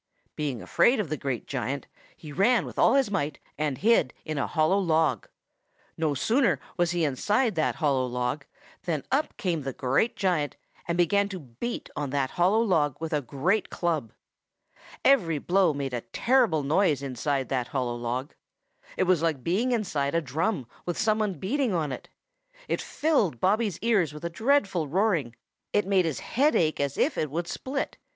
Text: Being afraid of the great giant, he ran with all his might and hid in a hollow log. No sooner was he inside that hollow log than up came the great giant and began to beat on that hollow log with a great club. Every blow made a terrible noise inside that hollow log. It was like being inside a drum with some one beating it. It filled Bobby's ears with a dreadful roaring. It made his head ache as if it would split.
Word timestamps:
Being 0.35 0.63
afraid 0.63 0.99
of 0.99 1.09
the 1.09 1.15
great 1.15 1.45
giant, 1.45 1.85
he 2.17 2.31
ran 2.31 2.65
with 2.65 2.79
all 2.79 2.95
his 2.95 3.11
might 3.11 3.37
and 3.55 3.77
hid 3.77 4.15
in 4.25 4.39
a 4.39 4.47
hollow 4.47 4.79
log. 4.79 5.27
No 5.95 6.15
sooner 6.15 6.59
was 6.75 6.89
he 6.89 7.05
inside 7.05 7.53
that 7.53 7.75
hollow 7.75 8.07
log 8.07 8.43
than 8.85 9.03
up 9.11 9.37
came 9.37 9.61
the 9.61 9.73
great 9.73 10.15
giant 10.15 10.57
and 10.87 10.97
began 10.97 11.29
to 11.29 11.39
beat 11.39 11.91
on 11.95 12.09
that 12.09 12.31
hollow 12.31 12.61
log 12.61 12.97
with 12.99 13.13
a 13.13 13.21
great 13.21 13.69
club. 13.69 14.11
Every 15.05 15.37
blow 15.37 15.71
made 15.71 15.93
a 15.93 16.01
terrible 16.01 16.63
noise 16.63 17.03
inside 17.03 17.49
that 17.49 17.67
hollow 17.67 17.95
log. 17.95 18.33
It 18.97 19.03
was 19.03 19.21
like 19.21 19.43
being 19.43 19.71
inside 19.71 20.15
a 20.15 20.19
drum 20.21 20.65
with 20.83 20.97
some 20.97 21.19
one 21.19 21.35
beating 21.35 21.75
it. 21.91 22.09
It 22.67 22.81
filled 22.81 23.39
Bobby's 23.39 23.77
ears 23.83 24.13
with 24.15 24.25
a 24.25 24.31
dreadful 24.31 24.87
roaring. 24.87 25.35
It 25.73 25.85
made 25.85 26.05
his 26.05 26.21
head 26.21 26.55
ache 26.55 26.79
as 26.79 26.97
if 26.97 27.19
it 27.19 27.29
would 27.29 27.47
split. 27.47 27.97